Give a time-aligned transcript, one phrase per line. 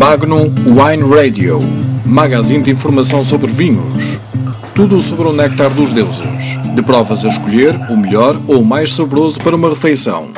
[0.00, 1.58] Magnum Wine Radio,
[2.06, 4.18] magazine de informação sobre vinhos.
[4.74, 6.56] Tudo sobre o néctar dos deuses.
[6.74, 10.32] De provas a escolher o melhor ou o mais saboroso para uma refeição.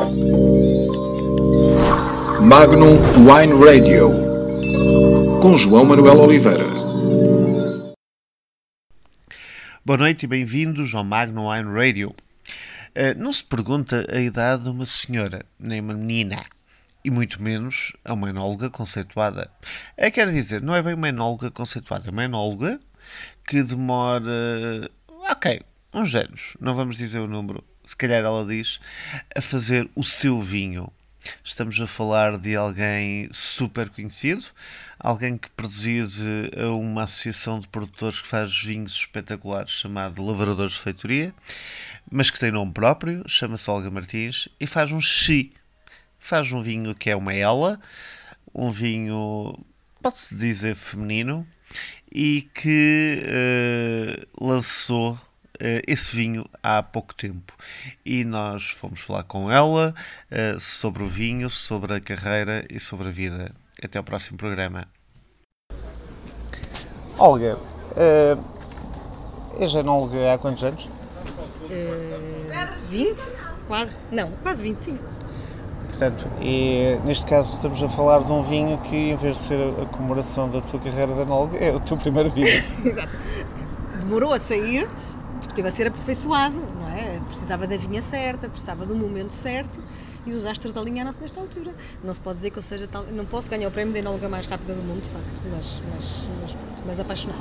[2.40, 4.10] Magnum Wine Radio,
[5.40, 6.66] com João Manuel Oliveira.
[9.84, 12.08] Boa noite e bem-vindos ao Magnum Wine Radio.
[12.08, 16.42] Uh, não se pergunta a idade de uma senhora, nem uma menina
[17.04, 19.50] e muito menos a uma enóloga conceituada.
[19.96, 22.78] É, quer dizer, não é bem uma enóloga conceituada, é uma enóloga
[23.46, 24.90] que demora,
[25.30, 25.60] ok,
[25.92, 28.80] uns anos, não vamos dizer o número, se calhar ela diz,
[29.34, 30.90] a fazer o seu vinho.
[31.44, 34.44] Estamos a falar de alguém super conhecido,
[34.98, 41.32] alguém que preside uma associação de produtores que faz vinhos espetaculares chamado Lavradores de Feitoria,
[42.10, 45.52] mas que tem nome próprio, chama-se Olga Martins e faz um chi
[46.22, 47.80] faz um vinho que é uma ela,
[48.54, 49.58] um vinho,
[50.00, 51.46] pode-se dizer, feminino,
[52.10, 55.18] e que uh, lançou uh,
[55.86, 57.52] esse vinho há pouco tempo.
[58.04, 59.94] E nós fomos falar com ela
[60.30, 63.52] uh, sobre o vinho, sobre a carreira e sobre a vida.
[63.82, 64.86] Até ao próximo programa.
[67.18, 70.84] Olga, uh, és enóloga há quantos anos?
[70.84, 73.16] Uh, 20?
[73.66, 73.96] Quase.
[74.10, 75.21] Não, quase 25.
[76.02, 79.60] Portanto, e neste caso estamos a falar de um vinho que, em vez de ser
[79.80, 82.48] a comemoração da tua carreira de anólogo, é o teu primeiro vinho.
[82.84, 83.16] Exato.
[84.00, 84.88] Demorou a sair,
[85.38, 87.20] porque teve a ser aperfeiçoado, não é?
[87.28, 89.80] Precisava da vinha certa, precisava do momento certo
[90.26, 91.72] e os astros alinharam-se nesta altura.
[92.02, 93.04] Não se pode dizer que eu seja tal.
[93.04, 96.28] Não posso ganhar o prémio de enóloga mais rápida do mundo, de facto, mas, mas,
[96.42, 97.38] mas, mas apaixonada.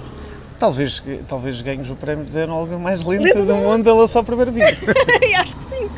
[0.62, 4.68] Talvez, talvez ganhes o prémio de enóloga mais linda do mundo pela sua primeira vida.
[5.42, 5.90] Acho que sim.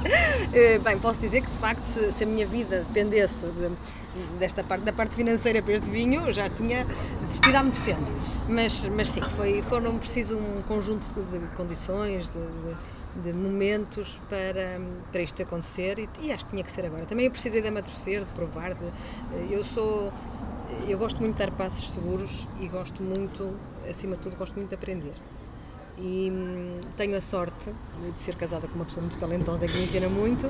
[0.53, 3.69] Eh, bem, posso dizer que de facto, se, se a minha vida dependesse de,
[4.39, 6.88] desta parte, da parte financeira para este vinho, eu já tinha
[7.23, 8.09] desistido há muito tempo.
[8.47, 14.18] Mas, mas sim, foi, foram preciso um conjunto de, de condições, de, de, de, momentos
[14.29, 14.79] para,
[15.12, 17.06] para isto acontecer e, e, acho que tinha que ser agora.
[17.06, 18.73] Também eu precisei de amadurecer, de provar.
[18.75, 20.09] De, eh, eu sou.
[20.88, 23.53] Eu gosto muito de dar passos seguros e gosto muito
[23.89, 25.13] acima de tudo, gosto muito de aprender.
[25.97, 27.72] E hum, tenho a sorte
[28.16, 30.50] de ser casada com uma pessoa muito talentosa que me ensina muito,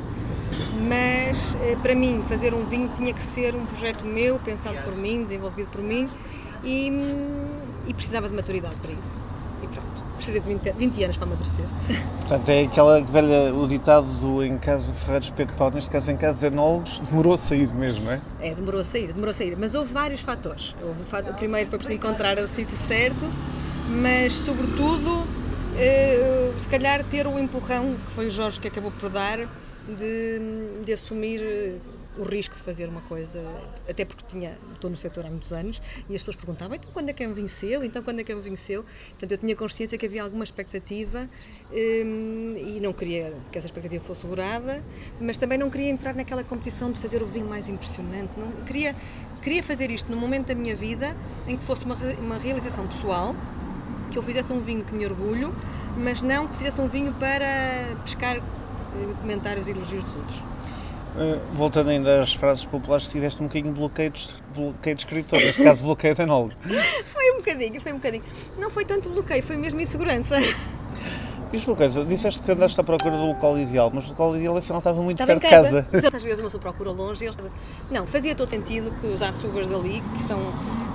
[0.87, 4.95] mas eh, para mim fazer um vinho tinha que ser um projeto meu, pensado por
[4.95, 6.07] mim, desenvolvido por mim
[6.63, 7.49] e, hum,
[7.87, 9.32] e precisava de maturidade para isso.
[9.63, 11.65] E pronto, precisei de 20, 20 anos para amadurecer.
[12.19, 16.17] Portanto, é aquela velha, o ditado do em casa Ferreiros Pedro Pau, neste caso em
[16.17, 18.21] casa enólogos, demorou a sair mesmo, não é?
[18.41, 20.75] É, demorou a sair, demorou a sair, mas houve vários fatores.
[20.81, 23.25] Houve, o primeiro foi por se encontrar o sítio certo,
[23.89, 25.25] mas sobretudo,
[25.77, 29.39] eh, se calhar ter o empurrão, que foi o Jorge que acabou por dar,
[29.87, 30.39] de,
[30.85, 31.41] de assumir
[32.17, 33.41] o risco de fazer uma coisa,
[33.89, 37.09] até porque tinha, estou no setor há muitos anos, e as pessoas perguntavam, então quando
[37.09, 37.83] é que me venceu?
[37.83, 38.83] Então quando é que me venceu?
[39.11, 41.27] Portanto, eu tinha consciência que havia alguma expectativa
[41.71, 44.83] hum, e não queria que essa expectativa fosse segurada,
[45.19, 48.31] mas também não queria entrar naquela competição de fazer o vinho mais impressionante.
[48.37, 48.95] Não, queria,
[49.41, 51.15] queria fazer isto num momento da minha vida
[51.47, 53.35] em que fosse uma, uma realização pessoal,
[54.11, 55.53] que eu fizesse um vinho que me orgulho,
[55.97, 58.41] mas não que fizesse um vinho para pescar eh,
[59.19, 60.43] comentários e elogios dos outros.
[61.15, 65.63] Uh, voltando ainda às frases populares, tiveste um bocadinho bloqueio de, bloqueio de escritor, neste
[65.63, 66.53] caso bloqueio de enólogo.
[67.13, 68.23] foi um bocadinho, foi um bocadinho.
[68.57, 70.35] Não foi tanto bloqueio, foi mesmo insegurança.
[71.51, 74.57] Diz-me uma coisa, disseste que andaste à procura do local ideal, mas o local ideal
[74.57, 75.87] afinal estava muito estava perto de casa.
[75.91, 76.07] casa.
[76.17, 77.29] Às vezes uma pessoa procura longe.
[77.91, 80.39] Não, fazia todo sentido que usasse uvas dali, que, são,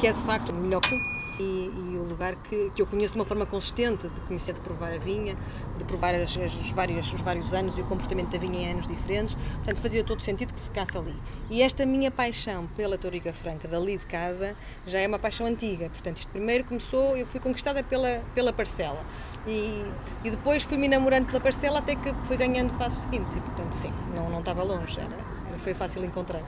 [0.01, 0.97] que é de facto melhor que
[1.39, 4.61] e, e, o lugar que, que eu conheço de uma forma consistente, de conhecer, de
[4.61, 5.37] provar a vinha,
[5.77, 8.73] de provar as, as, os, vários, os vários anos e o comportamento da vinha em
[8.73, 11.15] anos diferentes, portanto fazia todo sentido que ficasse ali.
[11.51, 14.57] E esta minha paixão pela Toriga Franca, dali de casa,
[14.87, 19.03] já é uma paixão antiga, portanto isto primeiro começou, eu fui conquistada pela, pela parcela.
[19.47, 19.85] E,
[20.25, 23.35] e depois fui-me namorando pela parcela até que fui ganhando passos seguintes.
[23.35, 25.17] E portanto sim, não, não estava longe, era,
[25.59, 26.43] foi fácil encontrar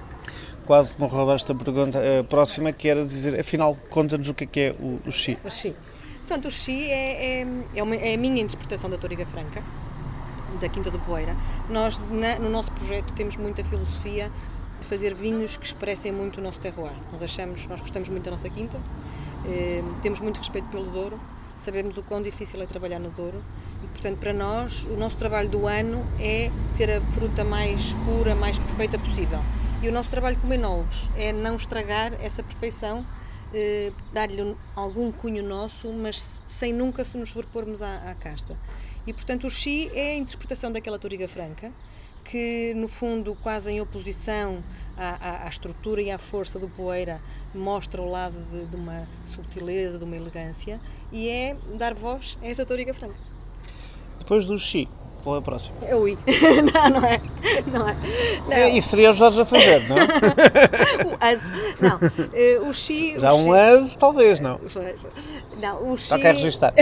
[0.70, 4.44] quase que me roubaste a pergunta a próxima, que era dizer, afinal, conta-nos o que
[4.44, 5.36] é que é o, o Xi.
[5.44, 5.74] O Xi.
[6.28, 9.60] Pronto, o Xi é, é, é, uma, é a minha interpretação da Toriga Franca,
[10.60, 11.34] da Quinta do Poeira.
[11.68, 14.30] Nós, na, no nosso projeto, temos muita filosofia
[14.78, 16.94] de fazer vinhos que expressem muito o nosso terroir.
[17.10, 18.78] Nós achamos, nós gostamos muito da nossa quinta,
[19.46, 21.18] eh, temos muito respeito pelo Douro,
[21.58, 23.42] sabemos o quão difícil é trabalhar no Douro
[23.82, 28.36] e, portanto, para nós, o nosso trabalho do ano é ter a fruta mais pura,
[28.36, 29.40] mais perfeita possível.
[29.82, 33.06] E o nosso trabalho como enólogos é não estragar essa perfeição,
[33.54, 38.58] eh, dar-lhe algum cunho nosso, mas sem nunca se nos sobrepormos à, à, casta.
[39.06, 41.72] E portanto o Xi é a interpretação daquela toriga franca,
[42.22, 44.62] que, no fundo, quase em oposição
[44.98, 47.18] à, à, à, estrutura e à força do Poeira,
[47.54, 50.78] mostra o lado de, de, uma subtileza, de uma elegância,
[51.10, 53.16] e é dar voz a essa Toriga Franca.
[54.18, 54.86] Depois do Xi,
[55.22, 55.76] qual é o próximo?
[55.82, 56.18] É o I.
[56.72, 57.20] não, não é.
[57.66, 57.96] Não é.
[58.46, 58.52] Não.
[58.52, 59.96] É, isso seria o Jorge a fazer, não?
[61.12, 61.42] o as.
[61.80, 61.96] Não.
[61.96, 63.18] Uh, o Xi.
[63.18, 64.60] Já o um as, talvez, não.
[65.60, 66.08] Não, o Xi.
[66.08, 66.72] Toca a registrar.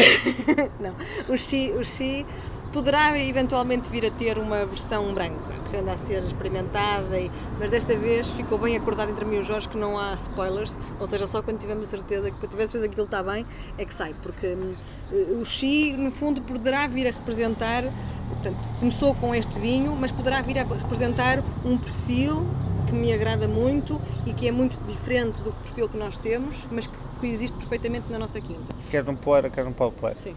[0.79, 0.95] não.
[1.29, 2.25] O Xi, o Xi
[2.73, 7.71] poderá eventualmente vir a ter uma versão branca, que anda a ser experimentada, e, mas
[7.71, 11.07] desta vez ficou bem acordado entre mim e o Jorge que não há spoilers, ou
[11.07, 13.47] seja, só quando tivermos certeza, quando tiver certeza que aquilo está bem,
[13.77, 17.85] é que sai, porque uh, o Xi, no fundo, poderá vir a representar
[18.29, 22.47] Portanto, começou com este vinho, mas poderá vir a representar um perfil
[22.87, 26.87] que me agrada muito e que é muito diferente do perfil que nós temos, mas
[26.87, 28.75] que coexiste perfeitamente na nossa quinta.
[28.91, 30.19] Quer num poeira, quer num pau poeira.
[30.19, 30.35] Sim.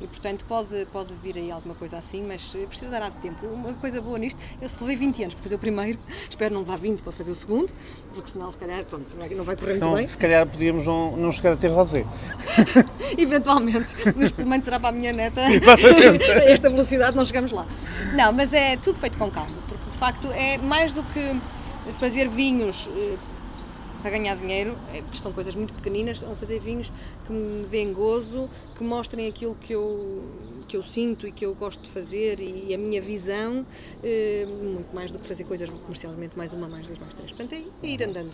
[0.00, 3.46] E portanto pode, pode vir aí alguma coisa assim, mas precisará de tempo.
[3.46, 5.98] Uma coisa boa nisto, eu se levei 20 anos para fazer o primeiro,
[6.28, 7.72] espero não levar 20 para fazer o segundo,
[8.14, 10.06] porque senão se calhar pronto, não vai correr senão, muito bem.
[10.06, 12.04] Se calhar podíamos não, não chegar a ter rosé.
[13.16, 15.40] Eventualmente, mas pelo menos será para a minha neta.
[15.50, 16.24] Exatamente.
[16.24, 17.66] a esta velocidade não chegamos lá.
[18.14, 21.40] Não, mas é tudo feito com calma, porque de facto é mais do que
[21.94, 23.14] fazer vinhos eh,
[24.06, 26.92] para ganhar dinheiro, é, que são coisas muito pequeninas, são fazer vinhos
[27.26, 30.22] que me deem gozo, que mostrem aquilo que eu,
[30.68, 33.66] que eu sinto e que eu gosto de fazer e, a minha visão,
[34.04, 37.32] eh, muito mais do que fazer coisas comercialmente mais uma, mais duas, mais três.
[37.32, 38.30] Portanto, é, é ir andando.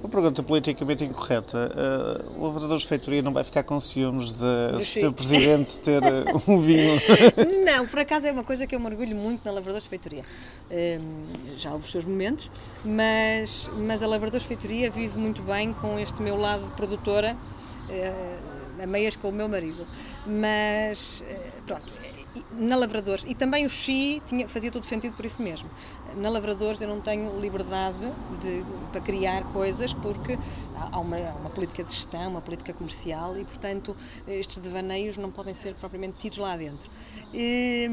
[0.00, 1.70] Uma pergunta politicamente incorreta.
[1.74, 6.42] Uh, o lavrador de feitoria não vai ficar com ciúmes de seu presidente ter uh,
[6.46, 7.00] um vinho?
[7.64, 10.22] Não, por acaso é uma coisa que eu mergulho muito na lavrador de feitoria.
[10.70, 12.48] Uh, já houve os seus momentos,
[12.84, 17.36] mas, mas a lavrador de feitoria vive muito bem com este meu lado de produtora,
[17.88, 19.84] uh, a meias com o meu marido.
[20.24, 21.24] Mas,
[21.66, 21.92] pronto,
[22.52, 25.68] na Lavradores, e também o Xi tinha, fazia todo sentido por isso mesmo.
[26.16, 27.98] Na Lavradores eu não tenho liberdade
[28.40, 30.38] de, para criar coisas porque
[30.74, 33.96] há uma, uma, política de gestão, uma política comercial e, portanto,
[34.26, 36.88] estes devaneios não podem ser propriamente tidos lá dentro.
[37.34, 37.88] E,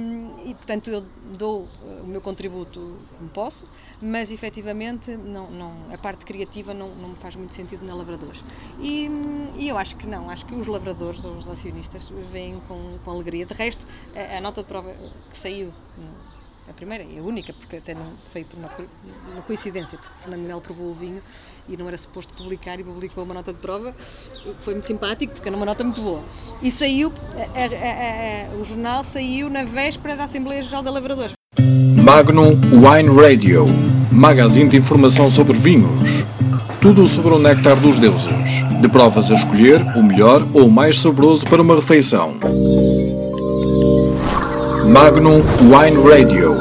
[0.45, 1.05] e portanto, eu
[1.37, 3.63] dou eh, o meu contributo como posso,
[4.01, 8.43] mas efetivamente não, não, a parte criativa não, não me faz muito sentido na Lavradores.
[8.79, 9.09] E,
[9.57, 13.45] e eu acho que não, acho que os lavradores, os acionistas, veem com, com alegria.
[13.45, 14.93] De resto, a, a nota de prova
[15.29, 15.71] que saiu
[16.69, 18.69] a primeira e a única, porque até não foi por uma,
[19.33, 21.21] uma coincidência, porque Fernando Melo provou o vinho
[21.69, 23.93] e não era suposto publicar e publicou uma nota de prova,
[24.61, 26.21] foi muito simpático, porque era uma nota muito boa.
[26.61, 31.33] E saiu, a, a, a, o jornal saiu na véspera da Assembleia Geral da Lavradores.
[32.03, 33.65] Magnum Wine Radio,
[34.11, 36.25] magazine de informação sobre vinhos.
[36.81, 38.63] Tudo sobre o néctar dos deuses.
[38.79, 42.37] De provas a escolher, o melhor ou o mais saboroso para uma refeição.
[44.87, 46.55] Magnum Wine Radio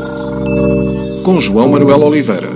[1.22, 2.53] com João Manuel Oliveira.